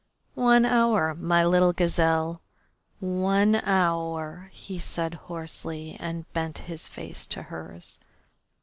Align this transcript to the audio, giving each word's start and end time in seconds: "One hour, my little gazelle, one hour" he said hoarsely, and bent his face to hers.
"One 0.33 0.65
hour, 0.65 1.13
my 1.13 1.45
little 1.45 1.73
gazelle, 1.73 2.41
one 2.99 3.53
hour" 3.57 4.49
he 4.51 4.79
said 4.79 5.13
hoarsely, 5.13 5.95
and 5.99 6.25
bent 6.33 6.57
his 6.57 6.87
face 6.87 7.27
to 7.27 7.43
hers. 7.43 7.99